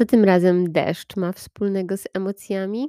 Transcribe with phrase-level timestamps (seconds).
[0.00, 2.88] Co tym razem deszcz ma wspólnego z emocjami?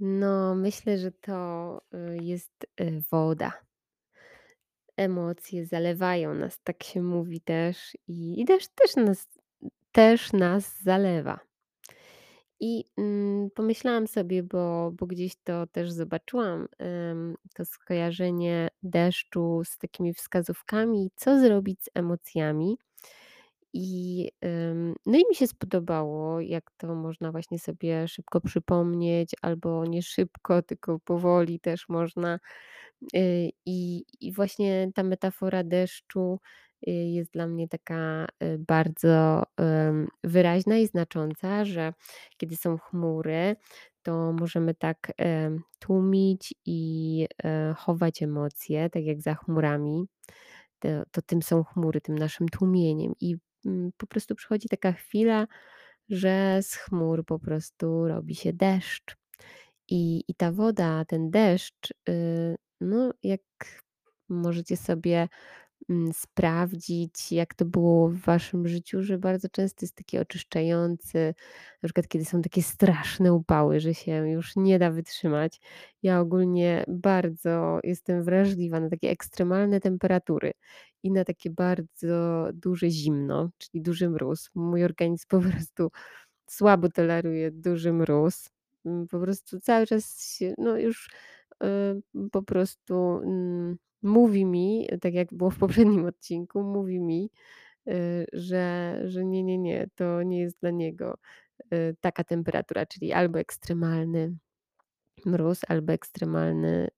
[0.00, 3.52] No, myślę, że to, y, jest, y, woda.
[4.96, 9.28] Emocje zalewają nas, tak się mówi też i deszcz też nas
[9.92, 11.40] też nas zalewa.
[12.60, 16.68] I, mm, pomyślałam sobie, bo bo gdzieś to też zobaczyłam,
[17.10, 22.76] ym, to skojarzenie deszczu z takimi wskazówkami, co zrobić z emocjami.
[23.72, 24.30] I,
[25.06, 30.62] no i mi się spodobało, jak to można właśnie sobie szybko przypomnieć, albo nie szybko,
[30.62, 32.38] tylko powoli też można.
[33.16, 36.40] Y, i i właśnie ta metafora deszczu,
[36.88, 39.42] y, jest dla mnie taka, y, bardzo,
[40.24, 41.92] wyraźna i znacząca, że
[42.36, 43.56] kiedy są chmury,
[44.02, 45.12] to możemy tak,
[45.78, 50.04] tłumić i, e, chować emocje, tak jak za chmurami.
[50.80, 53.12] To to tym są chmury, tym naszym tłumieniem.
[53.20, 53.36] I,
[53.96, 55.46] po prostu przychodzi taka chwila,
[56.08, 59.16] że z chmur po prostu robi się deszcz.
[59.88, 63.40] I i ta woda, ten deszcz, y, no, jak
[64.28, 65.28] możecie sobie, mm,
[66.12, 71.34] sprawdzić, jak to było w waszym życiu, że bardzo często jest taki oczyszczający,
[71.82, 75.60] na przykład kiedy są takie straszne upały, że się już nie da wytrzymać.
[76.02, 80.52] Ja ogólnie bardzo jestem wrażliwa na takie ekstremalne temperatury
[81.02, 84.50] i na takie bardzo duże zimno, czyli duży mróz.
[84.54, 85.90] Mój organizm po prostu
[86.46, 88.50] słabo toleruje duży mróz.
[88.84, 91.10] Mm, po prostu cały czas się no już,
[91.64, 91.66] y,
[92.32, 97.30] po prostu, mm, mówi mi, tak jak było w poprzednim odcinku, mówi mi,
[97.88, 101.18] y, że że nie, nie, nie, to nie jest dla niego,
[101.74, 104.36] y, taka temperatura, czyli albo ekstremalny
[105.26, 106.88] mróz, albo ekstremalny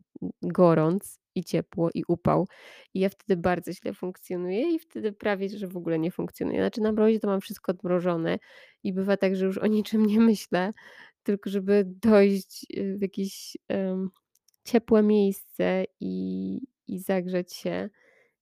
[0.42, 2.48] gorąc i ciepło, i upał.
[2.94, 6.58] I ja wtedy bardzo źle funkcjonuję i wtedy prawie że w ogóle nie funkcjonuję.
[6.60, 8.38] Znaczy na mrozie to mam wszystko odmrożone
[8.82, 10.72] i bywa tak, że już o niczym nie myślę,
[11.22, 14.10] tylko żeby dojść, y, w jakieś, em,
[14.65, 17.91] ciepłe miejsce i i zagrzać się.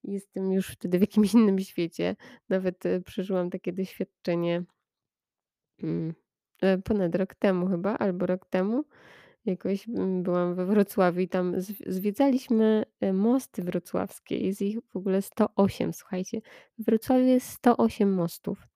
[0.05, 2.17] Jestem już wtedy w jakimś innym świecie.
[2.49, 4.65] Nawet, y, przeżyłam takie doświadczenie
[5.83, 6.15] mm,
[6.63, 8.85] e, ponad rok temu chyba, albo rok temu.
[9.45, 14.37] Jakoś, mm, byłam we Wrocławiu i tam zw zwiedzaliśmy, e, mosty wrocławskie.
[14.39, 16.41] Jest ich w ogóle 108, słuchajcie.
[16.79, 18.67] W Wrocławiu jest 108 mostów.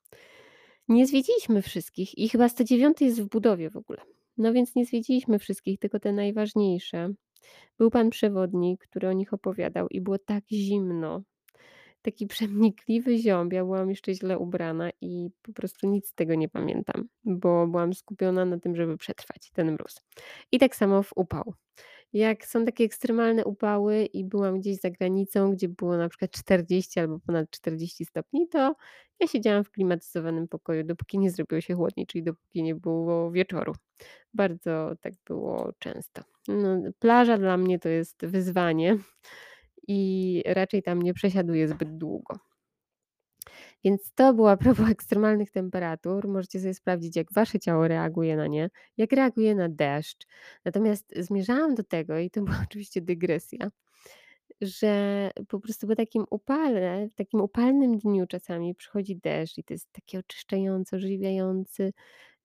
[0.88, 3.98] Nie zwiedziliśmy wszystkich i chyba 109 jest w budowie w ogóle.
[4.36, 7.14] No więc nie zwiedziliśmy wszystkich, tylko te najważniejsze.
[7.78, 11.22] Był pan przewodnik, który o nich opowiadał i było tak zimno.
[12.02, 13.52] Taki przenikliwy ziąb.
[13.52, 17.94] Ja byłam jeszcze źle ubrana i po prostu nic z tego nie pamiętam, bo byłam
[17.94, 20.00] skupiona na tym, żeby przetrwać ten mróz.
[20.52, 21.54] I tak samo w upał.
[22.12, 27.00] Jak są takie ekstremalne upały i byłam gdzieś za granicą, gdzie było na przykład 40
[27.00, 28.74] albo ponad 40 stopni, to
[29.20, 33.72] ja siedziałam w klimatyzowanym pokoju, dopóki nie zrobiło się chłodniej, czyli dopóki nie było wieczoru.
[34.34, 36.22] Bardzo tak było często.
[36.48, 38.98] No, plaża dla mnie to jest wyzwanie
[39.88, 42.49] i raczej tam nie przesiaduję zbyt długo.
[43.84, 46.28] Więc to było a propos ekstremalnych temperatur.
[46.28, 50.26] Możecie sobie sprawdzić, jak wasze ciało reaguje na nie, jak reaguje na deszcz.
[50.64, 53.70] Natomiast zmierzałam do tego, i to była oczywiście dygresja,
[54.60, 59.74] że po prostu po takim upale, w takim upalnym dniu czasami przychodzi deszcz i to
[59.74, 61.92] jest takie oczyszczające, ożywiający,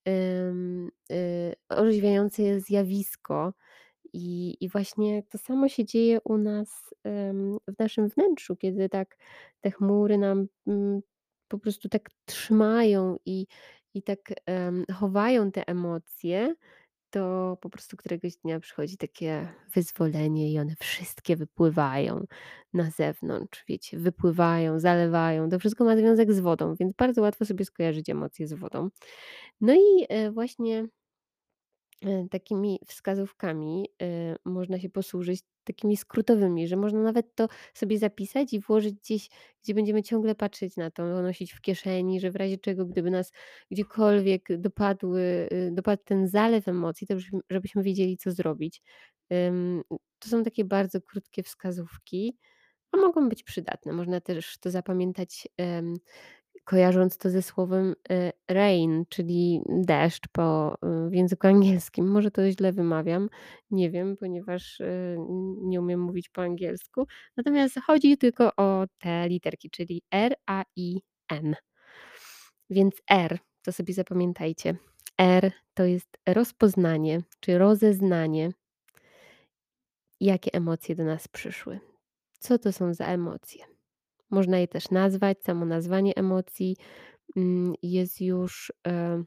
[0.08, 3.54] ym, y, orzeźwiające zjawisko.
[4.14, 6.94] I, I właśnie to samo się dzieje u nas
[7.68, 9.18] w naszym wnętrzu, kiedy tak
[9.62, 11.02] te chmury nam mm,
[11.48, 13.48] po prostu tak trzymają i,
[13.94, 16.56] i tak em, chowają te emocje,
[17.16, 22.26] to po prostu któregoś dnia przychodzi takie wyzwolenie i one wszystkie wypływają
[22.74, 25.50] na zewnątrz, wiecie, wypływają, zalewają.
[25.50, 28.90] To wszystko ma związek z wodą, więc bardzo łatwo sobie skojarzyć emocje z wodą.
[29.62, 30.88] No i e, właśnie
[32.32, 38.60] takimi wskazówkami e, można się posłużyć, takimi skrótowymi, że można nawet to sobie zapisać i
[38.60, 39.30] włożyć gdzieś,
[39.64, 43.32] gdzie będziemy ciągle patrzeć na to, nosić w kieszeni, że w razie czego, gdyby nas
[43.72, 45.22] gdziekolwiek dopadły,
[45.54, 47.16] y, dopadł ten zalew emocji, to
[47.50, 48.82] żebyśmy, wiedzieli, co zrobić.
[50.20, 52.38] To są takie bardzo krótkie wskazówki,
[52.92, 53.94] a mogą być przydatne.
[53.94, 55.48] Można też to zapamiętać
[56.66, 60.76] kojarząc to ze słowem, y, rain, czyli deszcz po
[61.06, 62.12] y, w języku angielskim.
[62.12, 63.30] Może to źle wymawiam,
[63.72, 65.18] nie wiem, ponieważ, y,
[65.62, 67.08] nie umiem mówić po angielsku.
[67.38, 71.02] Natomiast chodzi tylko o te literki, czyli R, A, I,
[71.32, 71.56] N.
[72.70, 74.76] Więc R, to sobie zapamiętajcie.
[75.18, 78.52] R to jest rozpoznanie czy rozeznanie,
[80.20, 81.80] jakie emocje do nas przyszły.
[82.40, 83.75] Co to są za emocje?
[84.30, 86.78] Można je też nazwać, samo nazwanie emocji
[87.36, 89.24] mm, jest już, e,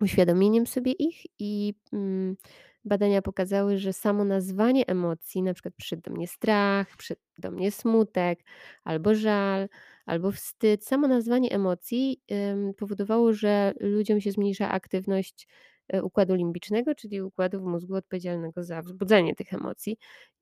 [0.00, 2.36] uświadomieniem sobie ich i, mm,
[2.84, 7.70] badania pokazały, że samo nazwanie emocji, na przykład przyszedł do mnie strach, przyszedł do mnie
[7.70, 8.40] smutek,
[8.84, 9.68] albo żal,
[10.06, 10.84] albo wstyd.
[10.84, 12.22] Samo nazwanie emocji,
[12.76, 15.48] powodowało, że ludziom się zmniejsza aktywność,
[16.02, 19.98] układu limbicznego, czyli układu w mózgu odpowiedzialnego za wzbudzanie tych emocji.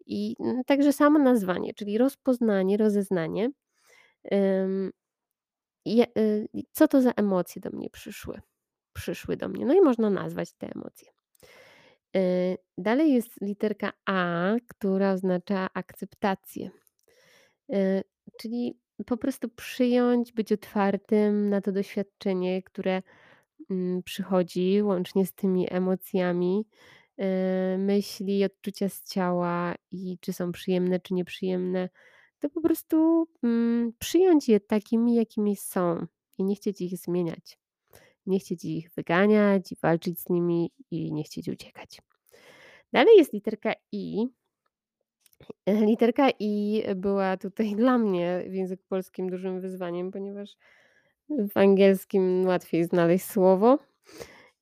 [0.06, 0.34] I,
[0.66, 3.50] także samo nazwanie, czyli rozpoznanie, rozeznanie,
[4.32, 4.92] y,
[6.72, 8.40] co to za emocje do mnie przyszły
[8.98, 9.66] przyszły do mnie.
[9.66, 11.08] No i można nazwać te emocje.
[12.16, 16.70] Y, dalej jest literka A, która oznacza akceptację.
[18.40, 23.02] Czyli po prostu przyjąć, być otwartym na to doświadczenie, które,
[24.04, 26.66] przychodzi łącznie z tymi emocjami,
[27.20, 31.88] y, myśli, odczucia z ciała i czy są przyjemne, czy nieprzyjemne.
[32.38, 36.06] To po prostu, mm, przyjąć je takimi, jakimi są
[36.38, 37.58] i nie chcieć ich zmieniać.
[38.26, 42.02] Nie chcieć ich wyganiać i walczyć z nimi i nie chcieć uciekać.
[42.92, 44.26] Dalej jest literka I.
[45.66, 50.56] E, literka I była tutaj dla mnie w języku polskim dużym wyzwaniem, ponieważ
[51.30, 53.78] w angielskim łatwiej znaleźć słowo.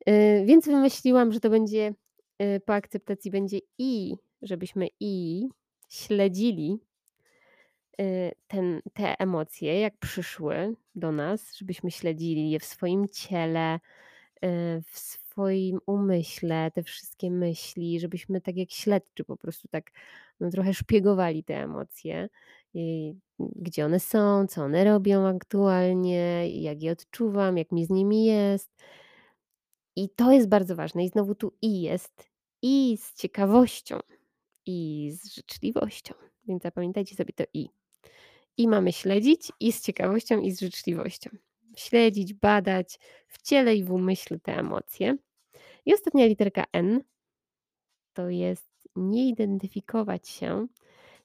[0.08, 1.94] Y, więc wymyśliłam, że to będzie
[2.42, 5.48] y, po akceptacji będzie I, żebyśmy I
[5.88, 6.78] śledzili
[8.00, 13.80] y, ten, te emocje, jak przyszły do nas, żebyśmy śledzili je w swoim ciele,
[14.92, 19.90] w swoim umyśle, te wszystkie myśli, żebyśmy tak jak śledczy po prostu tak
[20.40, 22.28] no, trochę szpiegowali te emocje,
[22.76, 28.25] i gdzie one są, co one robią aktualnie, jak je odczuwam, jak mi z nimi
[28.25, 28.70] jest.
[29.96, 31.05] I to jest bardzo ważne.
[31.05, 32.31] I znowu tu i jest,
[32.62, 34.00] i z ciekawością,
[34.67, 36.14] i z życzliwością.
[36.49, 37.69] Więc zapamiętajcie sobie to i.
[38.56, 41.31] I mamy śledzić, i z ciekawością, i z życzliwością.
[41.76, 45.17] Śledzić, badać w ciele i w umyśle te emocje.
[45.87, 47.00] I ostatnia literka N
[48.12, 50.67] to jest nie identyfikować się,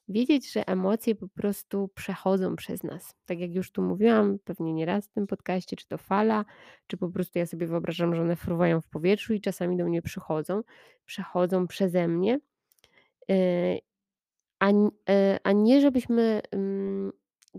[0.08, 3.14] wiedzieć, że emocje po prostu przechodzą przez nas.
[3.26, 6.44] Tak jak już tu mówiłam, pewnie nieraz w tym podcaście, czy to fala,
[6.86, 10.02] czy po prostu ja sobie wyobrażam, że one fruwają w powietrzu i czasami do mnie
[10.02, 10.62] przychodzą,
[11.04, 12.40] przechodzą przeze mnie.
[13.28, 13.36] Yy,
[14.58, 17.12] a, yy, a nie żebyśmy mm,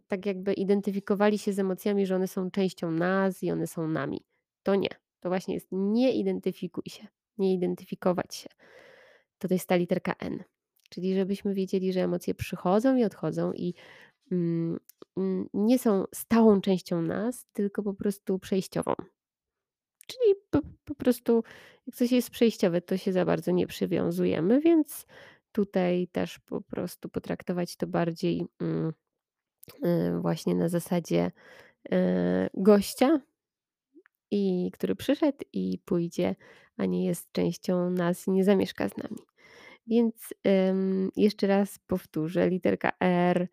[0.07, 4.25] tak jakby identyfikowali się z emocjami, że one są częścią nas i one są nami.
[4.63, 4.90] To nie.
[5.19, 7.07] To właśnie jest nie identyfikuj się,
[7.38, 8.50] nie identyfikować się.
[9.38, 10.44] To to jest ta literka N.
[10.94, 13.74] Czyli żebyśmy wiedzieli, że emocje przychodzą i odchodzą i
[14.31, 14.80] mm,
[15.18, 18.94] mm, nie są stałą częścią nas, tylko po prostu przejściową.
[20.07, 21.44] Czyli po, po prostu
[21.88, 25.06] jak coś jest przejściowe, to się za bardzo nie przywiązujemy, więc
[25.51, 28.94] tutaj też po prostu potraktować to bardziej mm,
[29.86, 31.31] y, właśnie na zasadzie
[31.86, 31.95] y,
[32.54, 33.19] gościa,
[34.34, 36.36] i który przyszedł i pójdzie,
[36.78, 39.18] a nie jest częścią nas i nie zamieszka z nami.
[39.88, 40.33] Więc
[40.69, 43.47] ym, jeszcze raz powtórzę: literka R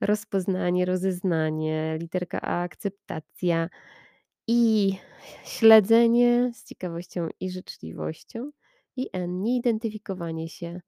[0.00, 3.68] rozpoznanie, rozeznanie, literka A akceptacja
[4.46, 4.94] i
[5.44, 8.50] śledzenie z ciekawością i życzliwością,
[8.96, 10.80] i N nieidentyfikowanie się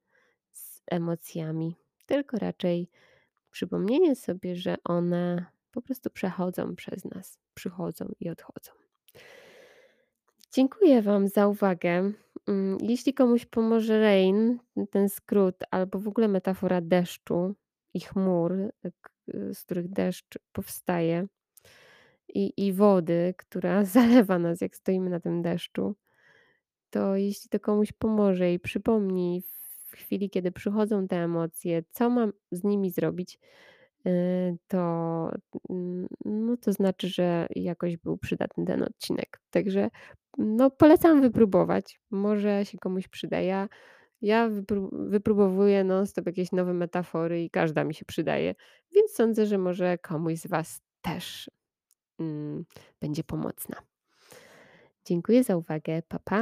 [0.51, 1.75] z emocjami,
[2.05, 2.89] tylko raczej
[3.51, 8.71] przypomnienie sobie, że one po prostu przechodzą przez nas, przychodzą i odchodzą.
[10.51, 12.11] Dziękuję Wam za uwagę.
[12.47, 14.59] Mm, jeśli komuś pomoże rain,
[14.91, 17.55] ten skrót, albo w ogóle metafora deszczu
[17.93, 18.71] i chmur,
[19.53, 21.27] z których deszcz powstaje,
[22.35, 25.95] i, i wody, która zalewa nas, jak stoimy na tym deszczu,
[26.89, 32.33] to jeśli to komuś pomoże i przypomni w chwili, kiedy przychodzą te emocje, co mam
[32.51, 33.39] z nimi zrobić,
[34.07, 35.31] y, to,
[35.69, 39.41] mm, no to znaczy, że jakoś był przydatny ten odcinek.
[39.49, 39.89] Także
[40.37, 41.99] no, polecam wypróbować.
[42.11, 43.39] Może się komuś przyda.
[43.39, 43.69] Ja,
[44.21, 48.55] ja wypró- wypróbowuję non-stop jakieś nowe metafory i każda mi się przydaje,
[48.91, 51.49] więc sądzę, że może komuś z Was też
[52.19, 52.65] mm,
[53.01, 53.77] będzie pomocna.
[55.05, 56.01] Dziękuję za uwagę.
[56.07, 56.41] Pa, pa.